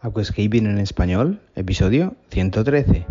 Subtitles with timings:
[0.00, 3.04] Aquascaping en español, episodio 113.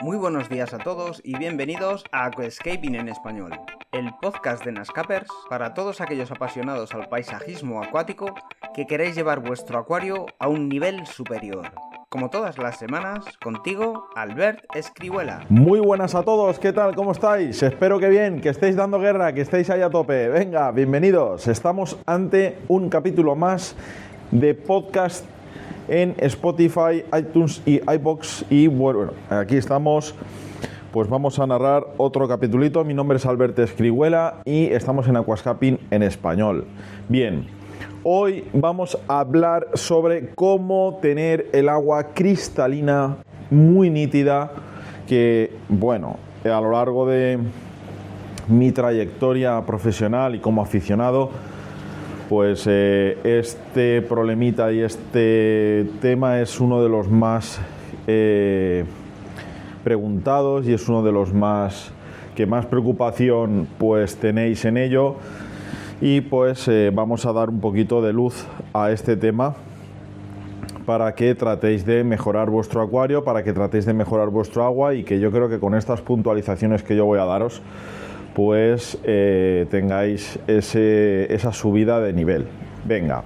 [0.00, 3.50] Muy buenos días a todos y bienvenidos a Aquascaping en español,
[3.90, 8.32] el podcast de Nascapers para todos aquellos apasionados al paisajismo acuático
[8.74, 11.72] que queréis llevar vuestro acuario a un nivel superior.
[12.08, 15.44] Como todas las semanas, contigo, Albert Escribuela.
[15.48, 16.94] Muy buenas a todos, ¿qué tal?
[16.94, 17.62] ¿Cómo estáis?
[17.62, 20.28] Espero que bien, que estéis dando guerra, que estéis ahí a tope.
[20.28, 21.48] Venga, bienvenidos.
[21.48, 23.74] Estamos ante un capítulo más
[24.30, 25.24] de podcast
[25.88, 28.46] en Spotify, iTunes y iBox.
[28.50, 30.14] Y bueno, aquí estamos.
[30.92, 32.84] Pues vamos a narrar otro capitulito.
[32.84, 36.66] Mi nombre es Albert Escribuela y estamos en Aquascaping en español.
[37.08, 37.46] Bien,
[38.04, 43.18] Hoy vamos a hablar sobre cómo tener el agua cristalina
[43.50, 44.52] muy nítida
[45.06, 47.38] que, bueno, a lo largo de
[48.48, 51.30] mi trayectoria profesional y como aficionado,
[52.28, 57.60] pues eh, este problemita y este tema es uno de los más
[58.06, 58.84] eh,
[59.84, 61.92] preguntados y es uno de los más
[62.34, 65.16] que más preocupación pues tenéis en ello
[66.04, 69.54] y pues eh, vamos a dar un poquito de luz a este tema
[70.84, 75.04] para que tratéis de mejorar vuestro acuario, para que tratéis de mejorar vuestro agua y
[75.04, 77.62] que yo creo que con estas puntualizaciones que yo voy a daros,
[78.34, 82.48] pues eh, tengáis esa subida de nivel.
[82.84, 83.22] Venga,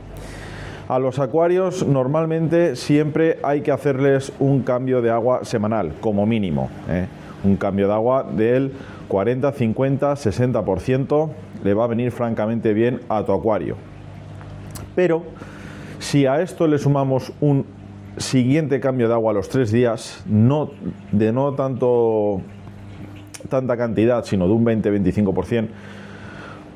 [0.87, 6.69] a los acuarios normalmente siempre hay que hacerles un cambio de agua semanal, como mínimo.
[6.91, 7.07] ¿eh?
[7.45, 8.73] Un cambio de agua del
[9.09, 11.31] 40, 50, 60%
[11.63, 13.77] le va a venir francamente bien a tu acuario.
[14.95, 15.25] Pero
[15.99, 17.67] si a esto le sumamos un
[18.17, 20.71] siguiente cambio de agua a los tres días, no,
[21.13, 22.41] de no tanto
[23.49, 25.69] tanta cantidad, sino de un 20-25%,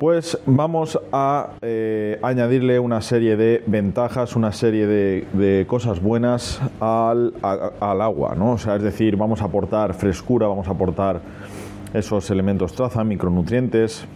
[0.00, 7.34] pues vamos a eh, añadirle una serie de ventajas, una serie de, cosas buenas al,
[7.42, 8.52] agua, ¿no?
[8.52, 11.20] O sea, es decir, vamos a aportar frescura, vamos a aportar
[11.92, 14.06] esos elementos traza, micronutrientes,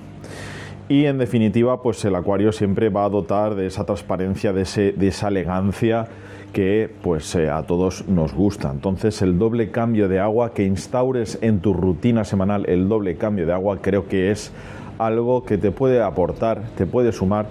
[0.88, 4.92] y en definitiva pues el acuario siempre va a dotar de esa transparencia, de, ese,
[4.92, 6.06] de esa elegancia
[6.54, 8.70] que pues eh, a todos nos gusta.
[8.70, 13.44] Entonces el doble cambio de agua que instaures en tu rutina semanal, el doble cambio
[13.44, 14.50] de agua creo que es
[14.99, 17.47] algo que te puede aportar, te puede sumar,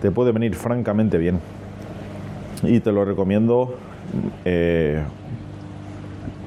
[0.00, 1.40] te puede venir francamente bien.
[2.62, 3.74] Y te lo recomiendo,
[4.44, 5.02] eh,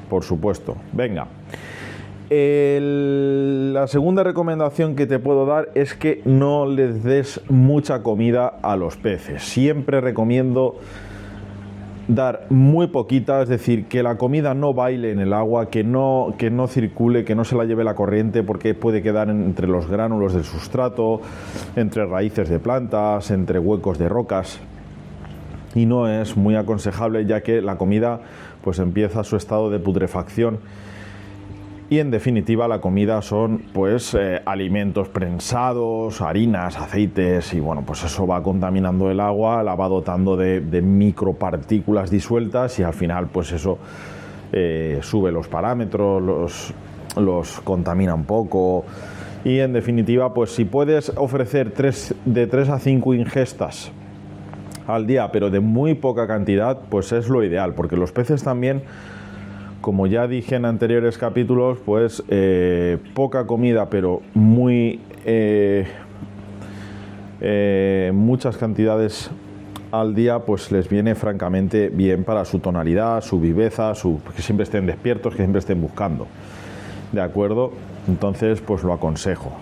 [0.08, 0.76] por supuesto.
[0.92, 1.26] Venga
[2.30, 8.76] la segunda recomendación que te puedo dar es que no les des mucha comida a
[8.76, 9.42] los peces.
[9.42, 10.76] Siempre recomiendo
[12.14, 16.34] dar muy poquita, es decir, que la comida no baile en el agua, que no,
[16.38, 19.88] que no circule, que no se la lleve la corriente porque puede quedar entre los
[19.88, 21.20] gránulos del sustrato,
[21.76, 24.60] entre raíces de plantas, entre huecos de rocas.
[25.74, 28.20] Y no es muy aconsejable ya que la comida
[28.62, 30.58] pues empieza su estado de putrefacción
[31.90, 38.04] y en definitiva la comida son pues eh, alimentos prensados, harinas, aceites y bueno pues
[38.04, 43.50] eso va contaminando el agua, la va dotando de, micropartículas disueltas y al final pues
[43.50, 43.78] eso
[44.52, 46.74] eh, sube los parámetros, los,
[47.16, 48.84] los contamina un poco.
[49.44, 51.72] Y en definitiva pues si puedes ofrecer
[52.24, 53.90] de 3 a 5 ingestas
[54.86, 58.82] al día pero de muy poca cantidad pues es lo ideal porque los peces también
[59.80, 65.86] como ya dije en anteriores capítulos, pues eh, poca comida, pero muy eh,
[67.40, 69.30] eh, muchas cantidades
[69.90, 74.64] al día, pues les viene francamente bien para su tonalidad, su viveza, su, que siempre
[74.64, 76.26] estén despiertos, que siempre estén buscando.
[77.12, 77.72] ¿De acuerdo?
[78.06, 79.56] Entonces, pues lo aconsejo.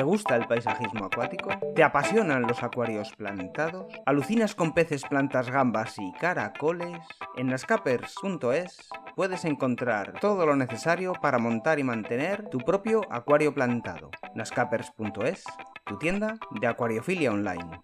[0.00, 1.50] ¿Te gusta el paisajismo acuático?
[1.76, 3.92] ¿Te apasionan los acuarios plantados?
[4.06, 6.96] ¿Alucinas con peces, plantas, gambas y caracoles?
[7.36, 14.08] En nascapers.es puedes encontrar todo lo necesario para montar y mantener tu propio acuario plantado.
[14.34, 15.44] nascapers.es,
[15.84, 17.82] tu tienda de acuariofilia online.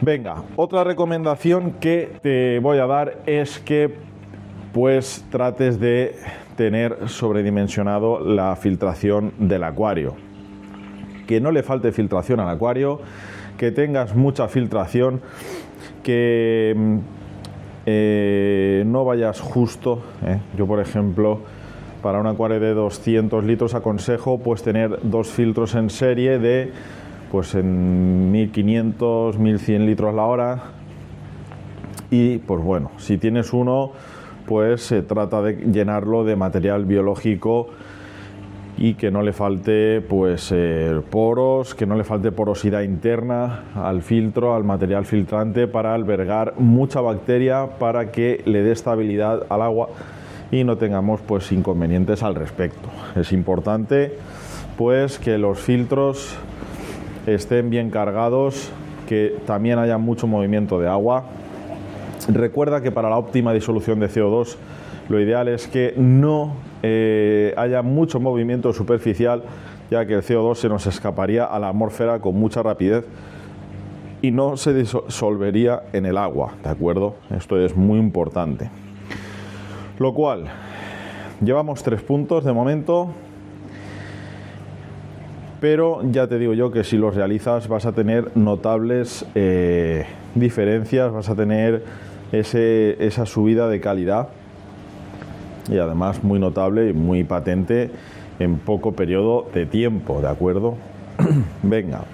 [0.00, 3.94] Venga, otra recomendación que te voy a dar es que
[4.72, 6.16] pues trates de
[6.56, 10.23] tener sobredimensionado la filtración del acuario
[11.26, 13.00] que no le falte filtración al acuario,
[13.58, 15.20] que tengas mucha filtración,
[16.02, 16.98] que mm,
[17.86, 20.02] eh, no vayas justo.
[20.26, 20.38] ¿eh?
[20.56, 21.40] Yo, por ejemplo,
[22.02, 26.70] para un acuario de 200 litros aconsejo pues tener dos filtros en serie de
[27.32, 30.62] pues en 1500, 1100 litros la hora
[32.10, 33.92] y pues bueno, si tienes uno,
[34.46, 37.70] pues se trata de llenarlo de material biológico
[38.76, 44.02] y que no le falte pues eh, poros, que no le falte porosidad interna al
[44.02, 49.88] filtro, al material filtrante para albergar mucha bacteria para que le dé estabilidad al agua
[50.50, 52.88] y no tengamos pues inconvenientes al respecto.
[53.14, 54.16] Es importante
[54.76, 56.36] pues que los filtros
[57.26, 58.70] estén bien cargados,
[59.08, 61.24] que también haya mucho movimiento de agua.
[62.28, 64.56] Recuerda que para la óptima disolución de CO2
[65.08, 69.42] lo ideal es que no eh, haya mucho movimiento superficial,
[69.90, 73.04] ya que el CO2 se nos escaparía a la atmósfera con mucha rapidez
[74.22, 77.16] y no se disolvería en el agua, ¿de acuerdo?
[77.36, 78.70] Esto es muy importante.
[79.98, 80.46] Lo cual,
[81.44, 83.10] llevamos tres puntos de momento,
[85.60, 91.12] pero ya te digo yo que si los realizas vas a tener notables eh, diferencias,
[91.12, 91.84] vas a tener
[92.32, 94.28] esa subida de calidad
[95.68, 97.90] y además muy notable y muy patente
[98.38, 100.76] en poco periodo de tiempo, ¿de acuerdo?
[101.62, 102.04] Venga.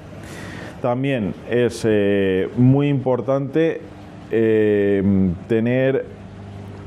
[0.82, 3.82] También es eh, muy importante
[4.30, 5.02] eh,
[5.46, 6.06] tener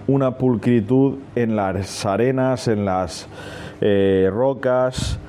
[0.08, 3.28] una pulcritud en las arenas, en las
[3.82, 5.20] eh, rocas,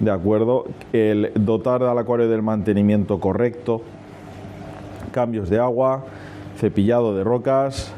[0.00, 0.66] ¿de acuerdo?
[0.92, 3.82] El dotar al acuario del mantenimiento correcto,
[5.12, 6.04] cambios de agua,
[6.58, 7.94] cepillado de rocas,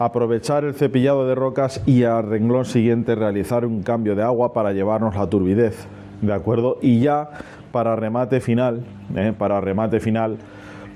[0.00, 4.72] aprovechar el cepillado de rocas y al renglón siguiente realizar un cambio de agua para
[4.72, 5.86] llevarnos la turbidez,
[6.22, 6.78] ¿de acuerdo?
[6.80, 7.28] Y ya
[7.70, 8.82] para remate final,
[9.14, 9.34] ¿eh?
[9.36, 10.38] para remate final,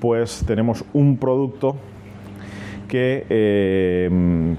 [0.01, 1.77] pues tenemos un producto
[2.89, 4.57] que eh,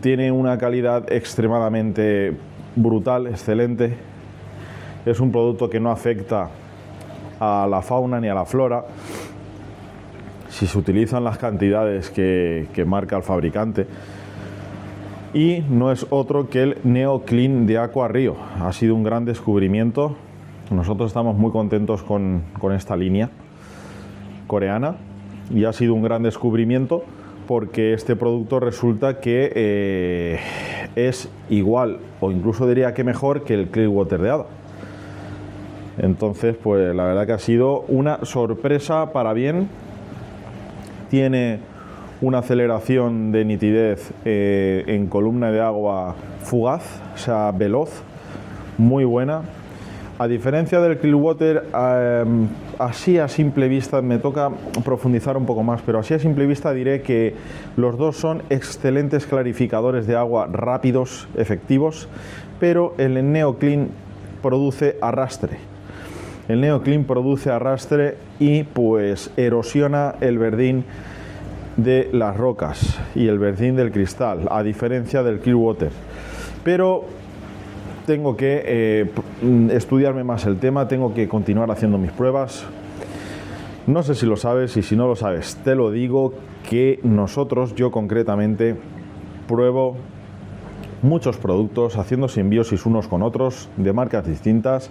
[0.00, 2.32] tiene una calidad extremadamente
[2.76, 3.96] brutal, excelente.
[5.04, 6.48] Es un producto que no afecta
[7.40, 8.84] a la fauna ni a la flora,
[10.48, 13.86] si se utilizan las cantidades que, marca el fabricante.
[15.34, 18.36] Y no es otro que el NeoClean de Aqua Río.
[18.60, 20.16] Ha sido un gran descubrimiento.
[20.70, 22.42] Nosotros estamos muy contentos con,
[22.74, 23.30] esta línea
[24.46, 24.96] coreana
[25.52, 27.04] y ha sido un gran descubrimiento
[27.46, 30.40] porque este producto resulta que eh,
[30.96, 34.46] es igual o incluso diría que mejor que el Clearwater de Ada.
[35.98, 39.68] Entonces, pues la verdad que ha sido una sorpresa para bien
[41.08, 41.60] tiene
[42.20, 46.82] una aceleración de nitidez eh, en columna de agua fugaz,
[47.14, 47.90] o sea, veloz,
[48.78, 49.42] muy buena.
[50.18, 52.24] A diferencia del Clearwater, eh,
[52.78, 54.50] así a simple vista, me toca
[54.82, 57.34] profundizar un poco más, pero así a simple vista diré que
[57.76, 62.08] los dos son excelentes clarificadores de agua rápidos, efectivos,
[62.58, 63.88] pero el NeoClean
[64.40, 65.75] produce arrastre.
[66.48, 70.84] El NeoClean produce arrastre y pues erosiona el verdín
[71.76, 75.90] de las rocas y el verdín del cristal, a diferencia del Clearwater.
[76.62, 77.04] Pero
[78.06, 79.10] tengo que eh,
[79.72, 82.64] estudiarme más el tema, tengo que continuar haciendo mis pruebas.
[83.88, 86.34] No sé si lo sabes y si no lo sabes, te lo digo
[86.68, 88.76] que nosotros, yo concretamente,
[89.48, 89.96] pruebo
[91.02, 94.90] muchos productos haciendo simbiosis unos con otros de marcas distintas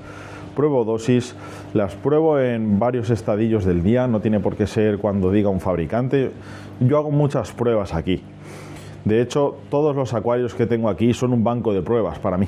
[0.55, 1.35] pruebo dosis,
[1.73, 5.59] las pruebo en varios estadillos del día, no tiene por qué ser cuando diga un
[5.59, 6.31] fabricante.
[6.79, 8.23] Yo hago muchas pruebas aquí.
[9.03, 12.47] De hecho, todos los acuarios que tengo aquí son un banco de pruebas para mí.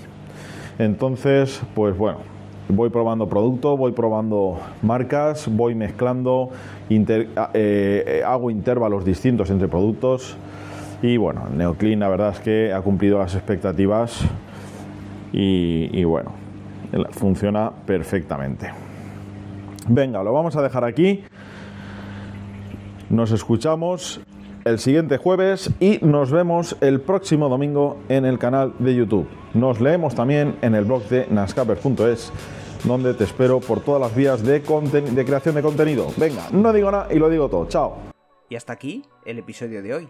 [0.80, 2.20] Entonces, pues bueno,
[2.70, 6.50] voy probando producto, voy probando marcas, voy mezclando,
[6.90, 10.36] eh, hago intervalos distintos entre productos
[11.02, 14.22] y bueno, Neoclean la verdad es que ha cumplido las expectativas
[15.32, 16.32] y bueno,
[17.12, 18.72] funciona perfectamente.
[19.88, 21.24] Venga, lo vamos a dejar aquí.
[23.10, 24.20] Nos escuchamos
[24.66, 29.28] el siguiente jueves y nos vemos el próximo domingo en el canal de YouTube.
[29.54, 32.34] Nos leemos también en el blog de nascaper.es,
[32.84, 36.08] donde te espero por todas las vías de, de creación de contenido.
[36.18, 37.66] Venga, no digo nada y lo digo todo.
[37.68, 37.96] Chao.
[38.50, 40.10] Y hasta aquí el episodio de hoy.